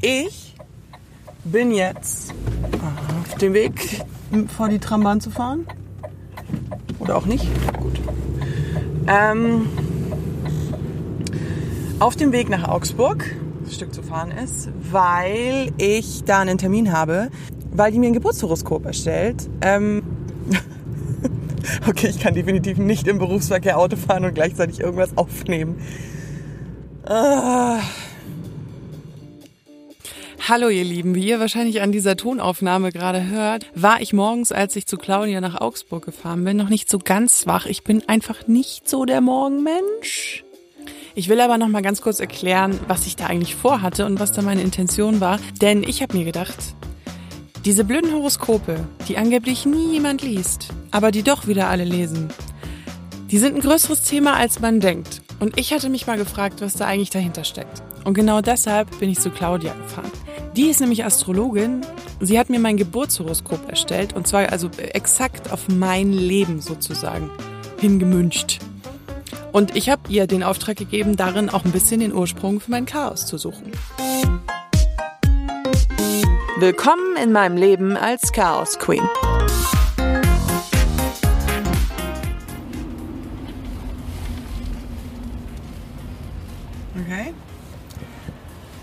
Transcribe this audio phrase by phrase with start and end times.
[0.00, 0.54] Ich
[1.44, 2.32] bin jetzt
[3.26, 4.04] auf dem Weg,
[4.56, 5.66] vor die Trambahn zu fahren.
[6.98, 7.46] Oder auch nicht.
[7.78, 8.00] Gut.
[9.08, 9.66] Ähm,
[11.98, 13.24] auf dem Weg nach Augsburg,
[13.64, 17.30] das Stück zu fahren ist, weil ich da einen Termin habe,
[17.72, 19.48] weil die mir ein Geburtshoroskop erstellt.
[19.62, 20.02] Ähm,
[21.88, 25.76] okay, ich kann definitiv nicht im Berufsverkehr Auto fahren und gleichzeitig irgendwas aufnehmen.
[27.04, 27.80] Ah.
[30.48, 34.76] Hallo ihr Lieben, wie ihr wahrscheinlich an dieser Tonaufnahme gerade hört, war ich morgens, als
[34.76, 37.66] ich zu Claudia nach Augsburg gefahren bin, noch nicht so ganz wach.
[37.66, 40.44] Ich bin einfach nicht so der Morgenmensch.
[41.16, 44.30] Ich will aber noch mal ganz kurz erklären, was ich da eigentlich vorhatte und was
[44.30, 46.76] da meine Intention war, denn ich habe mir gedacht,
[47.64, 52.28] diese blöden Horoskope, die angeblich nie jemand liest, aber die doch wieder alle lesen,
[53.32, 55.22] die sind ein größeres Thema, als man denkt.
[55.40, 57.82] Und ich hatte mich mal gefragt, was da eigentlich dahinter steckt.
[58.04, 60.12] Und genau deshalb bin ich zu Claudia gefahren.
[60.56, 61.82] Die ist nämlich Astrologin.
[62.18, 67.30] Sie hat mir mein Geburtshoroskop erstellt und zwar also exakt auf mein Leben sozusagen
[67.78, 68.60] hingemünscht.
[69.52, 72.86] Und ich habe ihr den Auftrag gegeben, darin auch ein bisschen den Ursprung für mein
[72.86, 73.70] Chaos zu suchen.
[76.58, 79.06] Willkommen in meinem Leben als Chaos Queen.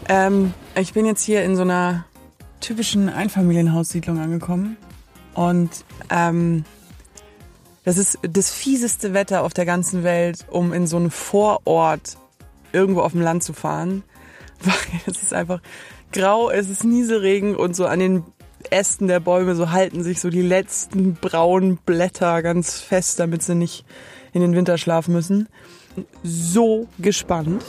[0.10, 2.06] Ähm, ich bin jetzt hier in so einer
[2.60, 4.78] typischen Einfamilienhaussiedlung angekommen.
[5.34, 5.70] Und
[6.10, 6.64] ähm,
[7.84, 12.18] das ist das fieseste Wetter auf der ganzen Welt, um in so einen Vorort
[12.72, 14.04] irgendwo auf dem Land zu fahren.
[14.64, 15.62] Weil es ist einfach
[16.12, 18.24] grau, es ist Nieselregen und so an den
[18.70, 23.56] Ästen der Bäume so halten sich so die letzten braunen Blätter ganz fest, damit sie
[23.56, 23.86] nicht
[24.32, 25.50] in den Winter schlafen müssen.
[26.24, 27.64] So gespannt.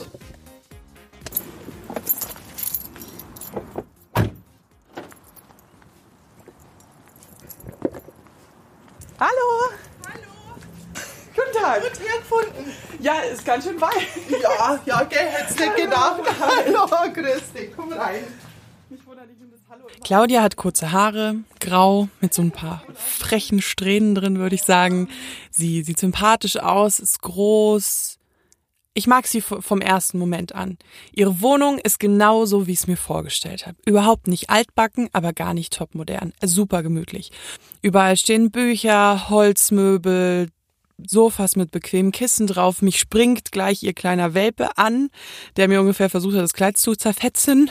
[9.25, 9.73] Hallo.
[10.07, 10.59] Hallo.
[11.35, 11.83] Guten Tag.
[11.83, 12.73] Gut hergefunden.
[13.01, 14.07] Ja, ist ganz schön weit.
[14.43, 16.21] Ja, ja, gell, hättest nicht gedacht.
[16.39, 18.25] Hallo, grüß dich, komm rein.
[20.05, 25.09] Claudia hat kurze Haare, grau, mit so ein paar frechen Strähnen drin, würde ich sagen.
[25.51, 28.14] Sie sieht sympathisch aus, ist groß.
[28.97, 30.79] Ich mag sie vom ersten Moment an.
[31.13, 33.77] Ihre Wohnung ist genauso, wie ich es mir vorgestellt habe.
[33.87, 36.33] Überhaupt nicht altbacken, aber gar nicht topmodern.
[36.41, 37.33] Super gemütlich.
[37.83, 40.49] Überall stehen Bücher, Holzmöbel,
[41.05, 42.83] Sofas mit bequemen Kissen drauf.
[42.83, 45.11] Mich springt gleich ihr kleiner Welpe an,
[45.57, 47.71] der mir ungefähr versucht hat, das Kleid zu zerfetzen.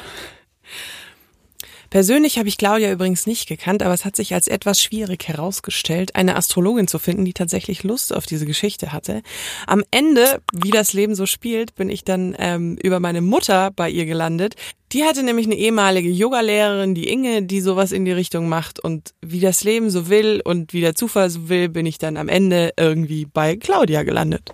[1.93, 6.15] Persönlich habe ich Claudia übrigens nicht gekannt, aber es hat sich als etwas schwierig herausgestellt,
[6.15, 9.21] eine Astrologin zu finden, die tatsächlich Lust auf diese Geschichte hatte.
[9.67, 13.91] Am Ende, wie das Leben so spielt, bin ich dann ähm, über meine Mutter bei
[13.91, 14.55] ihr gelandet.
[14.91, 18.79] Die hatte nämlich eine ehemalige Yogalehrerin, die Inge, die sowas in die Richtung macht.
[18.79, 22.17] Und wie das Leben so will und wie der Zufall so will, bin ich dann
[22.17, 24.51] am Ende irgendwie bei Claudia gelandet.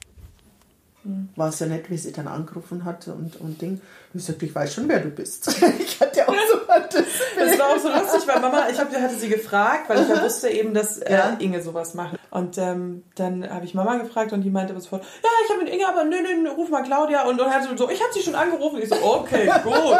[1.36, 3.80] War es ja nett, wie sie dann angerufen hatte und, und Ding.
[4.14, 5.48] Und ich sagte, ich weiß schon, wer du bist.
[5.80, 7.06] ich hatte auch so das.
[7.38, 10.24] Das war auch so lustig, weil Mama, ich hab, hatte sie gefragt, weil ich ja
[10.24, 11.38] wusste eben, dass äh, Ja.
[11.40, 12.18] Inge sowas macht.
[12.30, 15.74] Und ähm, dann habe ich Mama gefragt und die meinte sofort, ja, ich habe mit
[15.74, 17.24] Inge, aber nö, nö, nö, ruf mal Claudia.
[17.24, 18.80] Und dann hat sie so, ich habe sie schon angerufen.
[18.82, 19.98] Ich so, okay, gut.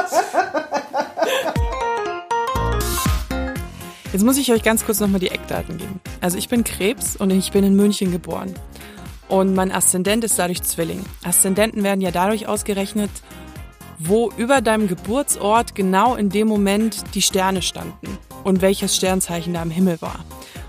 [4.12, 6.02] Jetzt muss ich euch ganz kurz nochmal die Eckdaten geben.
[6.20, 8.54] Also ich bin Krebs und ich bin in München geboren.
[9.30, 11.06] Und mein Aszendent ist dadurch Zwilling.
[11.24, 13.12] Aszendenten werden ja dadurch ausgerechnet,
[14.00, 19.62] wo über deinem Geburtsort genau in dem Moment die Sterne standen und welches Sternzeichen da
[19.62, 20.26] im Himmel war.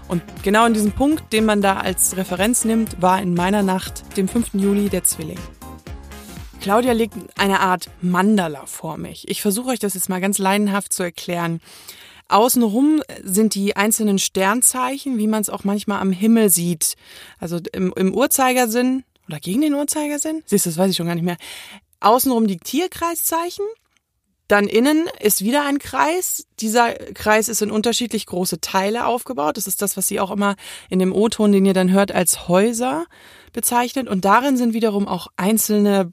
[0.09, 4.17] Und genau in diesem Punkt, den man da als Referenz nimmt, war in meiner Nacht,
[4.17, 4.55] dem 5.
[4.55, 5.39] Juli, der Zwilling.
[6.61, 9.27] Claudia legt eine Art Mandala vor mich.
[9.29, 11.61] Ich versuche euch das jetzt mal ganz leidenhaft zu erklären.
[12.31, 16.97] Außenrum sind die einzelnen Sternzeichen, wie man es auch manchmal am Himmel sieht.
[17.39, 20.43] Also im, im Uhrzeigersinn oder gegen den Uhrzeigersinn?
[20.47, 21.37] Siehst du, das weiß ich schon gar nicht mehr.
[22.01, 23.65] Außenrum die Tierkreiszeichen.
[24.49, 26.45] Dann innen ist wieder ein Kreis.
[26.59, 29.57] Dieser Kreis ist in unterschiedlich große Teile aufgebaut.
[29.57, 30.57] Das ist das, was sie auch immer
[30.89, 33.07] in dem O-Ton, den ihr dann hört, als Häuser
[33.53, 34.09] bezeichnet.
[34.09, 36.13] Und darin sind wiederum auch einzelne,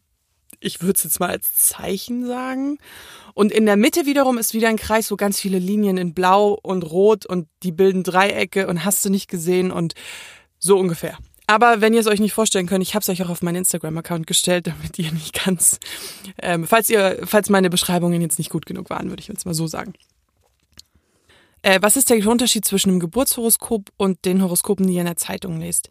[0.59, 2.77] ich würde es jetzt mal als Zeichen sagen.
[3.33, 6.57] Und in der Mitte wiederum ist wieder ein Kreis, wo ganz viele Linien in Blau
[6.62, 9.94] und Rot und die bilden Dreiecke und hast du nicht gesehen und
[10.57, 11.18] so ungefähr.
[11.45, 13.57] Aber wenn ihr es euch nicht vorstellen könnt, ich habe es euch auch auf meinen
[13.57, 15.80] Instagram-Account gestellt, damit ihr nicht ganz,
[16.42, 19.53] ähm, falls ihr, falls meine Beschreibungen jetzt nicht gut genug waren, würde ich jetzt mal
[19.53, 19.94] so sagen.
[21.62, 25.15] Äh, was ist der Unterschied zwischen einem Geburtshoroskop und den Horoskopen, die ihr in der
[25.15, 25.89] Zeitung lest?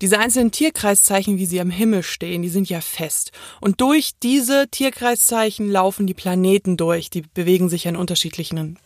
[0.00, 3.32] Diese einzelnen Tierkreiszeichen, wie sie am Himmel stehen, die sind ja fest.
[3.60, 7.10] Und durch diese Tierkreiszeichen laufen die Planeten durch.
[7.10, 8.78] Die bewegen sich an unterschiedlichen,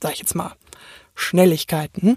[0.00, 0.54] sag ich jetzt mal,
[1.14, 2.16] Schnelligkeiten.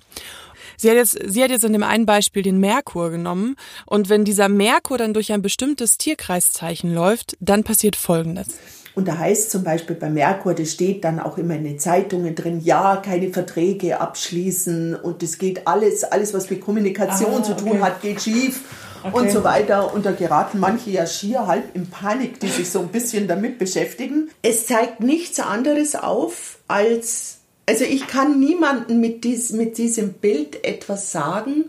[0.78, 3.56] Sie hat jetzt, sie hat jetzt in dem einen Beispiel den Merkur genommen.
[3.86, 8.57] Und wenn dieser Merkur dann durch ein bestimmtes Tierkreiszeichen läuft, dann passiert Folgendes.
[8.95, 12.36] Und da heißt zum Beispiel bei Merkur, das steht dann auch immer in den Zeitungen
[12.36, 17.56] drin, ja, keine Verträge abschließen und es geht alles, alles was mit Kommunikation ah, zu
[17.56, 17.81] tun okay.
[17.81, 18.62] hat, geht schief
[19.04, 19.18] okay.
[19.18, 19.94] und so weiter.
[19.94, 23.57] Und da geraten manche ja schier halb in Panik, die sich so ein bisschen damit
[23.57, 24.30] beschäftigen.
[24.44, 27.38] Es zeigt nichts anderes auf als,
[27.68, 31.66] also ich kann niemanden mit, dies, mit diesem Bild etwas sagen,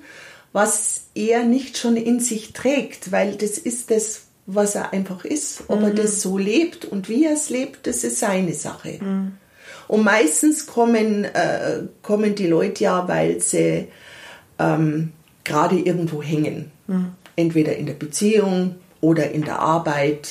[0.53, 5.65] was er nicht schon in sich trägt, weil das ist das, was er einfach ist.
[5.69, 5.87] Ob mhm.
[5.87, 8.99] er das so lebt und wie er es lebt, das ist seine Sache.
[9.01, 9.33] Mhm.
[9.89, 13.89] Und meistens kommen, äh, kommen die Leute ja, weil sie
[14.59, 15.13] ähm,
[15.45, 16.71] gerade irgendwo hängen.
[16.87, 17.13] Mhm.
[17.37, 20.29] Entweder in der Beziehung oder in der Arbeit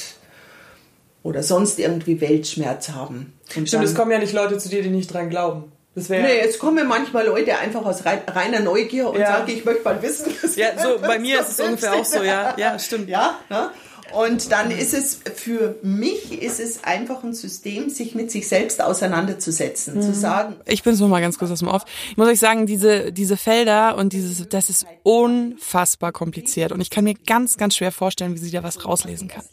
[1.21, 3.33] oder sonst irgendwie Weltschmerz haben.
[3.55, 5.71] Und Stimmt, es kommen ja nicht Leute zu dir, die nicht dran glauben.
[5.95, 9.27] Das nee, es kommen manchmal Leute einfach aus reiner Neugier und ja.
[9.27, 10.33] sagen, ich möchte mal wissen.
[10.55, 13.09] Ja, so bei mir ist es ungefähr auch so, ja, ja, stimmt.
[13.13, 13.69] Ja, ne?
[14.13, 18.81] Und dann ist es für mich ist es einfach ein System, sich mit sich selbst
[18.81, 20.01] auseinanderzusetzen, mhm.
[20.01, 20.55] zu sagen.
[20.65, 21.83] Ich bin so mal ganz kurz aus dem Off.
[22.11, 26.89] Ich muss euch sagen, diese diese Felder und dieses, das ist unfassbar kompliziert und ich
[26.89, 29.43] kann mir ganz ganz schwer vorstellen, wie sie da was rauslesen kann.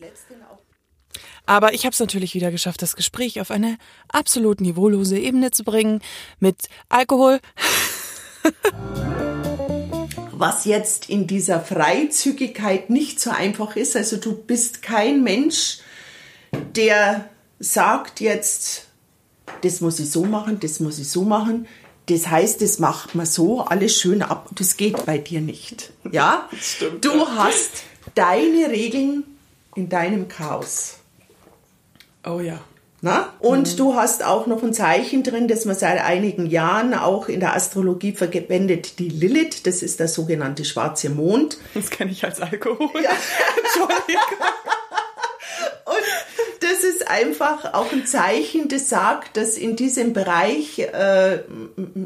[1.47, 3.79] Aber ich habe es natürlich wieder geschafft, das Gespräch auf eine
[4.09, 6.01] absolut niveaulose Ebene zu bringen
[6.39, 7.41] mit Alkohol.
[10.41, 13.95] was jetzt in dieser Freizügigkeit nicht so einfach ist.
[13.95, 15.79] Also du bist kein Mensch,
[16.75, 17.29] der
[17.59, 18.87] sagt jetzt,
[19.61, 21.67] das muss ich so machen, das muss ich so machen.
[22.07, 24.49] Das heißt, das macht man so alles schön ab.
[24.55, 25.93] Das geht bei dir nicht.
[26.11, 26.49] Ja?
[26.61, 27.35] Stimmt, du ja.
[27.37, 27.85] hast
[28.15, 29.25] deine Regeln
[29.75, 30.97] in deinem Chaos.
[32.27, 32.61] Oh ja.
[33.03, 33.33] Na?
[33.39, 33.77] Und mhm.
[33.77, 37.57] du hast auch noch ein Zeichen drin, das man seit einigen Jahren auch in der
[37.57, 39.67] Astrologie verwendet, die Lilith.
[39.67, 41.57] Das ist der sogenannte schwarze Mond.
[41.73, 42.91] Das kenne ich als Alkohol.
[43.03, 43.11] Ja.
[43.57, 44.23] Entschuldigung.
[45.87, 51.41] Und das ist einfach auch ein Zeichen, das sagt, dass in diesem Bereich, äh,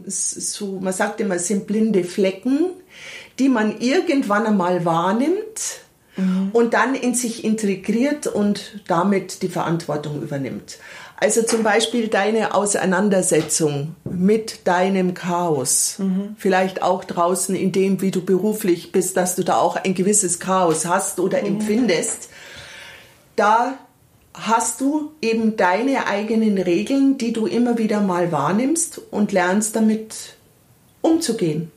[0.07, 2.71] so, man sagt immer, es sind blinde Flecken,
[3.41, 5.84] die man irgendwann einmal wahrnimmt
[6.17, 6.51] mhm.
[6.53, 10.79] und dann in sich integriert und damit die Verantwortung übernimmt.
[11.17, 16.37] Also zum Beispiel deine Auseinandersetzung mit deinem Chaos, mhm.
[16.37, 20.41] vielleicht auch draußen in dem, wie du beruflich bist, dass du da auch ein gewisses
[20.41, 21.47] Chaos hast oder mhm.
[21.47, 22.29] empfindest,
[23.37, 23.79] da
[24.35, 30.35] hast du eben deine eigenen Regeln, die du immer wieder mal wahrnimmst und lernst damit
[31.01, 31.71] umzugehen,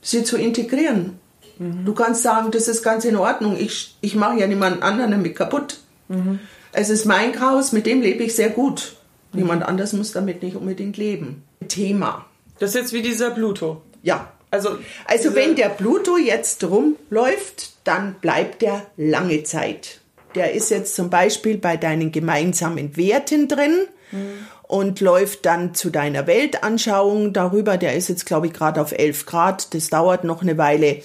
[0.00, 1.19] sie zu integrieren
[1.60, 1.84] Mhm.
[1.84, 3.56] Du kannst sagen, das ist ganz in Ordnung.
[3.56, 5.78] Ich, ich mache ja niemand anderen damit kaputt.
[6.08, 6.40] Mhm.
[6.72, 8.96] Es ist mein Chaos, mit dem lebe ich sehr gut.
[9.32, 9.40] Mhm.
[9.40, 11.44] Niemand anders muss damit nicht unbedingt leben.
[11.68, 12.24] Thema.
[12.58, 13.82] Das ist jetzt wie dieser Pluto.
[14.02, 14.32] Ja.
[14.50, 20.00] Also, also wenn der Pluto jetzt rumläuft, dann bleibt er lange Zeit.
[20.34, 23.86] Der ist jetzt zum Beispiel bei deinen gemeinsamen Werten drin.
[24.10, 27.76] Mhm und läuft dann zu deiner Weltanschauung darüber.
[27.76, 29.74] Der ist jetzt, glaube ich, gerade auf 11 Grad.
[29.74, 31.02] Das dauert noch eine Weile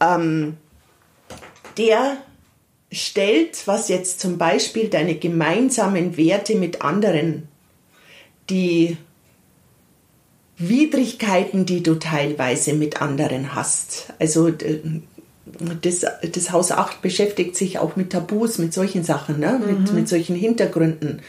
[0.00, 0.56] ähm,
[1.78, 2.18] der
[2.92, 7.48] stellt, was jetzt zum Beispiel deine gemeinsamen Werte mit anderen,
[8.48, 8.96] die
[10.58, 14.12] Widrigkeiten, die du teilweise mit anderen hast.
[14.18, 19.60] Also das, das Haus 8 beschäftigt sich auch mit Tabus, mit solchen Sachen, ne?
[19.60, 19.66] Mhm.
[19.66, 21.20] mit, mit solchen Hintergründen.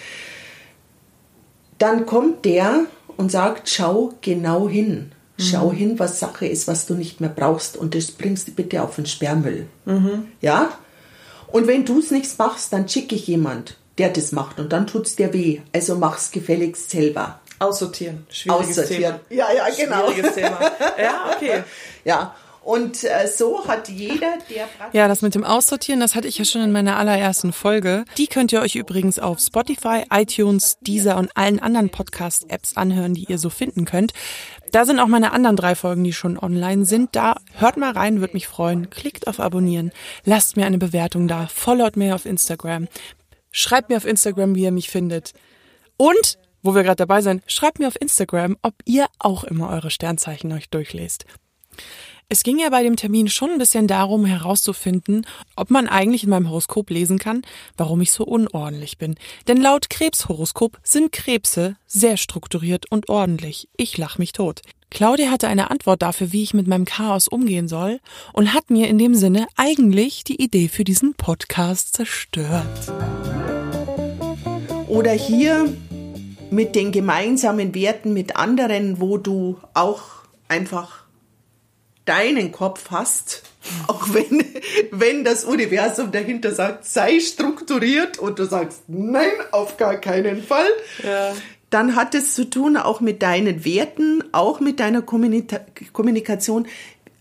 [1.78, 2.86] Dann kommt der
[3.18, 5.12] und sagt, schau genau hin.
[5.38, 5.76] Schau mhm.
[5.76, 8.96] hin, was Sache ist, was du nicht mehr brauchst und das bringst du bitte auf
[8.96, 9.68] den Sperrmüll.
[9.86, 10.28] Mhm.
[10.42, 10.72] Ja?
[11.48, 14.88] Und wenn du es nicht machst, dann schicke ich jemand, der das macht und dann
[14.88, 15.62] tut es dir weh.
[15.74, 17.40] Also mach's gefälligst selber.
[17.60, 18.26] Aussortieren.
[18.30, 19.20] Schwieriges Aussortieren.
[19.30, 19.42] Thema.
[19.42, 20.12] Ja, ja, genau.
[20.12, 20.60] Schwieriges Thema.
[21.02, 21.64] Ja, okay.
[22.04, 22.36] Ja,
[22.68, 26.44] und äh, so hat jeder, der Ja, das mit dem Aussortieren, das hatte ich ja
[26.44, 28.04] schon in meiner allerersten Folge.
[28.18, 33.24] Die könnt ihr euch übrigens auf Spotify, iTunes, Deezer und allen anderen Podcast-Apps anhören, die
[33.24, 34.12] ihr so finden könnt.
[34.74, 37.16] Da sind auch meine anderen drei Folgen, die schon online sind.
[37.16, 38.90] Da hört mal rein, würde mich freuen.
[38.90, 39.94] Klickt auf Abonnieren,
[40.26, 42.90] lasst mir eine Bewertung da, followt mir auf Instagram,
[43.50, 45.32] schreibt mir auf Instagram, wie ihr mich findet.
[45.96, 49.90] Und, wo wir gerade dabei sind, schreibt mir auf Instagram, ob ihr auch immer eure
[49.90, 51.24] Sternzeichen euch durchlest.
[52.30, 56.30] Es ging ja bei dem Termin schon ein bisschen darum, herauszufinden, ob man eigentlich in
[56.30, 57.44] meinem Horoskop lesen kann,
[57.78, 59.16] warum ich so unordentlich bin.
[59.48, 63.70] Denn laut Krebshoroskop sind Krebse sehr strukturiert und ordentlich.
[63.78, 64.60] Ich lach mich tot.
[64.90, 68.02] Claudia hatte eine Antwort dafür, wie ich mit meinem Chaos umgehen soll
[68.34, 72.92] und hat mir in dem Sinne eigentlich die Idee für diesen Podcast zerstört.
[74.90, 75.74] Oder hier
[76.52, 80.02] mit den gemeinsamen Werten mit anderen, wo du auch
[80.50, 81.07] einfach
[82.08, 83.44] deinen Kopf hast,
[83.88, 84.44] auch wenn,
[84.92, 90.70] wenn das Universum dahinter sagt, sei strukturiert und du sagst, nein, auf gar keinen Fall,
[91.04, 91.36] ja.
[91.70, 95.60] dann hat es zu tun auch mit deinen Werten, auch mit deiner Kommunika
[95.94, 96.68] Kommunikation.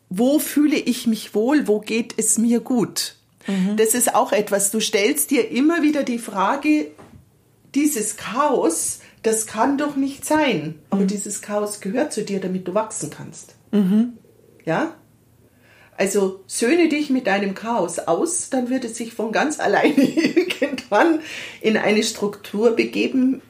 [0.09, 1.67] Wo fühle ich mich wohl?
[1.67, 3.17] Wo geht es mir gut?
[3.49, 3.77] Mhm.
[3.77, 4.71] Das ist auch etwas.
[4.71, 6.93] Du stellst dir immer wieder die Frage,
[7.75, 10.77] dieses Chaos, das kann doch nicht sein.
[10.91, 11.09] Aber mhm.
[11.09, 13.55] dieses Chaos gehört zu dir, damit du wachsen kannst.
[13.73, 14.13] Mhm.
[14.67, 14.95] Ja?
[15.97, 21.21] Also söhne dich mit deinem Chaos aus, dann wird es sich von ganz alleine irgendwann
[21.63, 23.41] in eine Struktur begeben,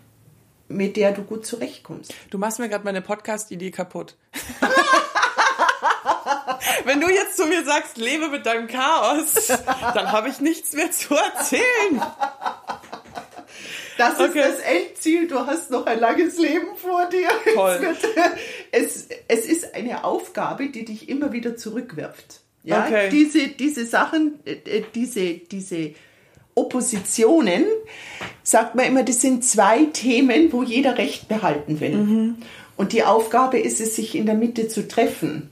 [0.69, 2.15] mit der du gut zurechtkommst.
[2.31, 4.17] Du machst mir gerade meine Podcast-Idee kaputt.
[6.85, 9.49] Wenn du jetzt zu mir sagst, lebe mit deinem Chaos,
[9.95, 12.01] dann habe ich nichts mehr zu erzählen.
[13.99, 14.41] Das okay.
[14.41, 15.29] ist das Endziel.
[15.29, 17.29] Du hast noch ein langes Leben vor dir.
[17.55, 17.97] Toll.
[18.71, 22.41] Es, es ist eine Aufgabe, die dich immer wieder zurückwirft.
[22.63, 23.09] Ja, okay.
[23.11, 25.93] diese, diese Sachen, äh, äh, diese, diese
[26.55, 27.65] Oppositionen,
[28.43, 31.97] sagt man immer, das sind zwei Themen, wo jeder Recht behalten will.
[31.97, 32.37] Mhm.
[32.77, 35.51] Und die Aufgabe ist es, sich in der Mitte zu treffen.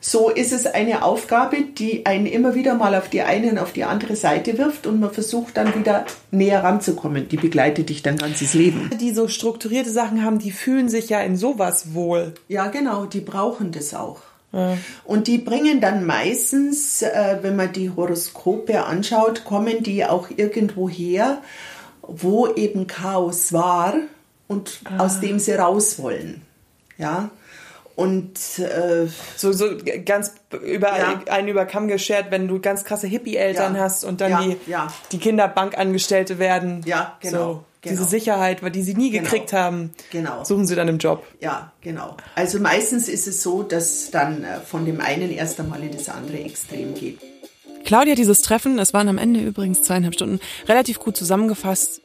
[0.00, 3.72] So ist es eine Aufgabe, die einen immer wieder mal auf die eine und auf
[3.72, 7.28] die andere Seite wirft und man versucht dann wieder näher ranzukommen.
[7.28, 8.90] Die begleitet dich dein ganzes Leben.
[9.00, 12.34] Die so strukturierte Sachen haben, die fühlen sich ja in sowas wohl.
[12.48, 14.22] Ja, genau, die brauchen das auch.
[15.04, 20.88] Und die bringen dann meistens, äh, wenn man die Horoskope anschaut, kommen die auch irgendwo
[20.88, 21.38] her,
[22.02, 23.94] wo eben Chaos war
[24.46, 25.04] und ah.
[25.04, 26.42] aus dem sie raus wollen.
[26.98, 27.30] Ja.
[27.96, 29.66] Und äh, so, so
[30.04, 30.32] ganz
[30.64, 31.20] über ja.
[31.30, 33.82] einen über Kamm geschert, wenn du ganz krasse Hippie-Eltern ja.
[33.82, 34.42] hast und dann ja.
[34.42, 34.56] die,
[35.12, 36.82] die Kinder Bankangestellte werden.
[36.84, 37.38] Ja, genau.
[37.38, 37.92] So, genau.
[37.96, 39.24] Diese Sicherheit, die sie nie genau.
[39.24, 40.42] gekriegt haben, genau.
[40.42, 41.24] suchen sie dann im Job.
[41.40, 42.16] Ja, genau.
[42.34, 46.08] Also meistens ist es so, dass dann äh, von dem einen erst einmal in das
[46.08, 47.20] andere Extrem geht.
[47.84, 52.00] Claudia dieses Treffen, es waren am Ende übrigens zweieinhalb Stunden, relativ gut zusammengefasst,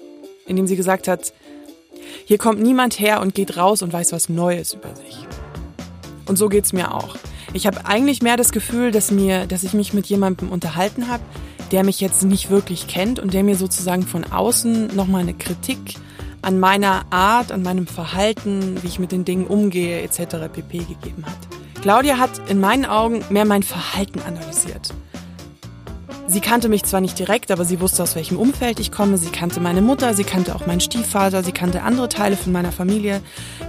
[0.46, 1.34] indem sie gesagt hat,
[2.26, 5.18] hier kommt niemand her und geht raus und weiß was Neues über sich.
[6.30, 7.16] Und so geht's mir auch.
[7.54, 11.24] Ich habe eigentlich mehr das Gefühl, dass mir, dass ich mich mit jemandem unterhalten habe,
[11.72, 15.96] der mich jetzt nicht wirklich kennt und der mir sozusagen von außen nochmal eine Kritik
[16.44, 20.36] an meiner Art, an meinem Verhalten, wie ich mit den Dingen umgehe, etc.
[20.54, 20.78] pp.
[20.78, 21.82] gegeben hat.
[21.82, 24.94] Claudia hat in meinen Augen mehr mein Verhalten analysiert.
[26.32, 29.18] Sie kannte mich zwar nicht direkt, aber sie wusste, aus welchem Umfeld ich komme.
[29.18, 32.72] Sie kannte meine Mutter, sie kannte auch meinen Stiefvater, sie kannte andere Teile von meiner
[32.72, 33.22] Familie.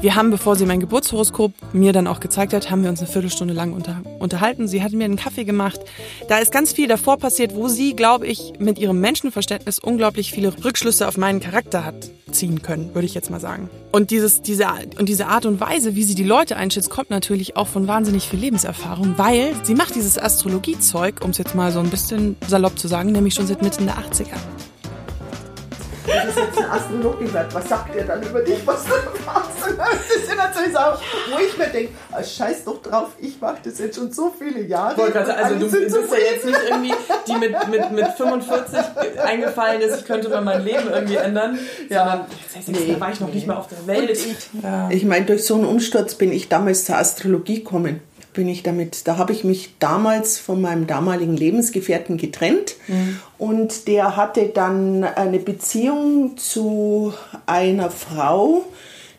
[0.02, 3.08] Wir haben, bevor sie mein Geburtshoroskop mir dann auch gezeigt hat, haben wir uns eine
[3.08, 4.68] Viertelstunde lang unter, unterhalten.
[4.68, 5.80] Sie hat mir einen Kaffee gemacht.
[6.28, 10.52] Da ist ganz viel davor passiert, wo sie, glaube ich, mit ihrem Menschenverständnis unglaublich viele
[10.62, 13.70] Rückschlüsse auf meinen Charakter hat ziehen können, würde ich jetzt mal sagen.
[13.92, 14.66] Und dieses, diese,
[14.98, 18.28] und diese Art und Weise, wie sie die Leute einschätzt, kommt natürlich auch von wahnsinnig
[18.28, 22.78] viel Lebenserfahrung, weil sie macht dieses Astrologiezeug, um es jetzt mal so ein bisschen salopp
[22.78, 24.36] zu sagen, nämlich schon seit Mitte der 80er.
[26.06, 28.92] Wenn das jetzt ein Astrologe wird, was sagt er dann über dich, was du
[29.24, 29.50] machst?
[29.80, 33.78] Das sind natürlich Sachen, wo ich mir denke, oh, scheiß doch drauf, ich mache das
[33.78, 34.96] jetzt schon so viele Jahre.
[34.98, 36.94] Wollte also du bist ja jetzt nicht irgendwie
[37.26, 38.78] die mit, mit, mit 45
[39.24, 42.26] eingefallen ist, ich könnte mal mein Leben irgendwie ändern, ja.
[42.62, 43.34] sondern nee, da war ich noch nee.
[43.34, 44.10] nicht mehr auf der Welt.
[44.10, 44.88] ich, ja.
[44.90, 48.00] ich meine, durch so einen Umsturz bin ich damals zur Astrologie gekommen
[48.32, 53.18] bin ich damit, da habe ich mich damals von meinem damaligen Lebensgefährten getrennt mhm.
[53.38, 57.12] und der hatte dann eine Beziehung zu
[57.46, 58.64] einer Frau,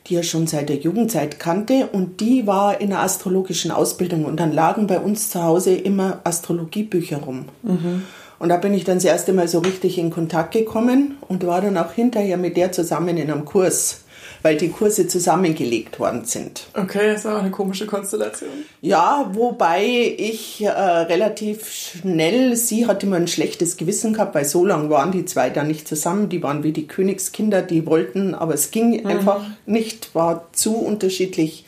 [0.07, 4.39] die er schon seit der Jugendzeit kannte und die war in einer astrologischen Ausbildung und
[4.39, 7.45] dann lagen bei uns zu Hause immer Astrologiebücher rum.
[7.63, 8.03] Mhm.
[8.39, 11.61] Und da bin ich dann das erste Mal so richtig in Kontakt gekommen und war
[11.61, 14.00] dann auch hinterher mit der zusammen in einem Kurs
[14.41, 16.67] weil die Kurse zusammengelegt worden sind.
[16.73, 18.49] Okay, das ist auch eine komische Konstellation.
[18.81, 24.65] Ja, wobei ich äh, relativ schnell, sie hatte immer ein schlechtes Gewissen gehabt, weil so
[24.65, 26.29] lange waren die zwei da nicht zusammen.
[26.29, 29.07] Die waren wie die Königskinder, die wollten, aber es ging mhm.
[29.07, 31.65] einfach nicht, war zu unterschiedlich.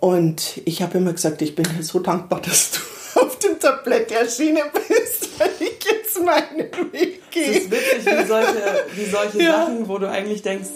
[0.00, 4.64] Und ich habe immer gesagt, ich bin so dankbar, dass du auf dem Tablett erschienen
[4.88, 7.50] bist, weil ich jetzt meinen Weg gehe.
[7.50, 9.52] Es ist witzig, wie solche, wie solche ja.
[9.52, 10.68] Sachen, wo du eigentlich denkst,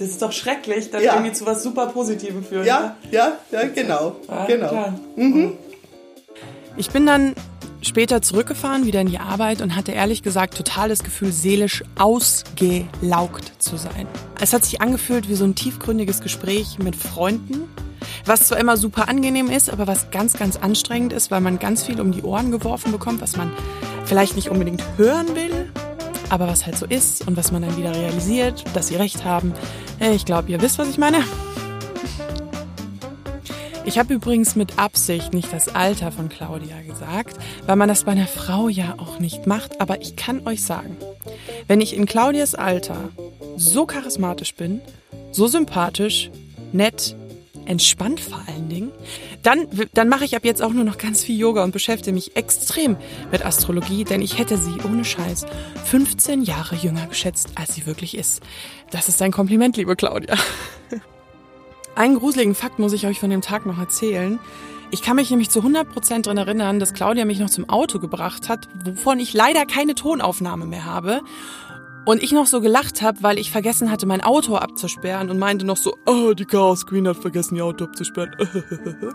[0.00, 1.14] das ist doch schrecklich, dass ja.
[1.14, 2.64] irgendwie zu was super Positivem führt.
[2.64, 3.10] Ja, ne?
[3.10, 4.16] ja, ja, genau.
[4.28, 4.94] Ja, genau.
[5.14, 5.52] Mhm.
[6.78, 7.34] Ich bin dann
[7.82, 13.52] später zurückgefahren, wieder in die Arbeit und hatte ehrlich gesagt total das Gefühl, seelisch ausgelaugt
[13.58, 14.06] zu sein.
[14.40, 17.68] Es hat sich angefühlt wie so ein tiefgründiges Gespräch mit Freunden,
[18.24, 21.82] was zwar immer super angenehm ist, aber was ganz, ganz anstrengend ist, weil man ganz
[21.82, 23.52] viel um die Ohren geworfen bekommt, was man
[24.06, 25.70] vielleicht nicht unbedingt hören will,
[26.30, 29.52] aber was halt so ist und was man dann wieder realisiert, dass sie recht haben.
[30.00, 31.24] Ich glaube, ihr wisst, was ich meine.
[33.84, 38.12] Ich habe übrigens mit Absicht nicht das Alter von Claudia gesagt, weil man das bei
[38.12, 39.80] einer Frau ja auch nicht macht.
[39.80, 40.96] Aber ich kann euch sagen,
[41.66, 43.08] wenn ich in Claudias Alter
[43.56, 44.80] so charismatisch bin,
[45.32, 46.30] so sympathisch,
[46.72, 47.16] nett,
[47.70, 48.90] entspannt vor allen Dingen,
[49.44, 52.36] dann, dann mache ich ab jetzt auch nur noch ganz viel Yoga und beschäftige mich
[52.36, 52.96] extrem
[53.30, 55.46] mit Astrologie, denn ich hätte sie ohne Scheiß
[55.84, 58.42] 15 Jahre jünger geschätzt, als sie wirklich ist.
[58.90, 60.34] Das ist ein Kompliment, liebe Claudia.
[61.94, 64.40] Einen gruseligen Fakt muss ich euch von dem Tag noch erzählen.
[64.90, 68.48] Ich kann mich nämlich zu 100% daran erinnern, dass Claudia mich noch zum Auto gebracht
[68.48, 71.20] hat, wovon ich leider keine Tonaufnahme mehr habe.
[72.10, 75.64] Und ich noch so gelacht habe, weil ich vergessen hatte, mein Auto abzusperren und meinte
[75.64, 78.34] noch so, oh, die Chaos Queen hat vergessen, ihr Auto abzusperren.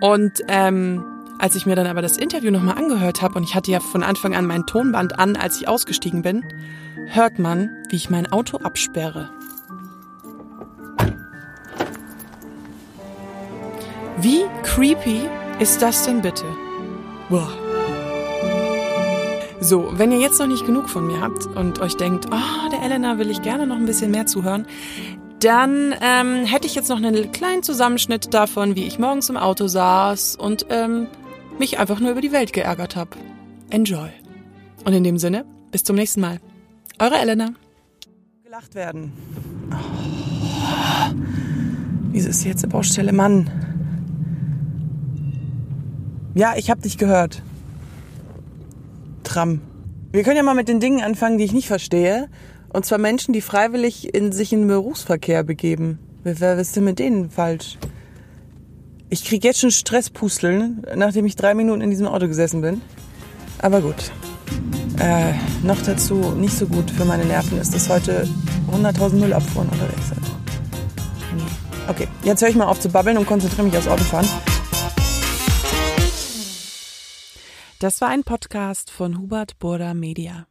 [0.00, 1.04] und ähm,
[1.38, 4.02] als ich mir dann aber das Interview nochmal angehört habe und ich hatte ja von
[4.02, 6.42] Anfang an mein Tonband an, als ich ausgestiegen bin,
[7.06, 9.30] hört man, wie ich mein Auto absperre.
[14.18, 15.28] Wie creepy
[15.60, 16.44] ist das denn bitte?
[17.28, 17.69] Boah.
[19.62, 22.82] So, wenn ihr jetzt noch nicht genug von mir habt und euch denkt, oh, der
[22.82, 24.66] Elena will ich gerne noch ein bisschen mehr zuhören,
[25.40, 29.68] dann ähm, hätte ich jetzt noch einen kleinen Zusammenschnitt davon, wie ich morgens im Auto
[29.68, 31.08] saß und ähm,
[31.58, 33.10] mich einfach nur über die Welt geärgert habe.
[33.68, 34.08] Enjoy.
[34.86, 36.40] Und in dem Sinne, bis zum nächsten Mal.
[36.98, 37.50] Eure Elena.
[38.42, 39.12] Gelacht werden.
[39.70, 41.14] Oh.
[42.12, 43.12] Wieso ist jetzt eine Baustelle?
[43.12, 43.50] Mann.
[46.34, 47.42] Ja, ich habe dich gehört.
[49.30, 49.60] Tram.
[50.10, 52.28] Wir können ja mal mit den Dingen anfangen, die ich nicht verstehe.
[52.72, 56.00] Und zwar Menschen, die freiwillig in sich in den Berufsverkehr begeben.
[56.24, 57.78] Wer ist denn mit denen falsch?
[59.08, 62.82] Ich krieg jetzt schon Stresspusteln, nachdem ich drei Minuten in diesem Auto gesessen bin.
[63.58, 64.10] Aber gut.
[64.98, 68.28] Äh, noch dazu nicht so gut für meine Nerven ist, dass heute
[68.72, 70.22] 100.000 Müllabfuhren unterwegs sind.
[71.86, 74.28] Okay, jetzt höre ich mal auf zu babbeln und konzentriere mich aufs Autofahren.
[77.80, 80.49] Das war ein Podcast von Hubert Burda Media.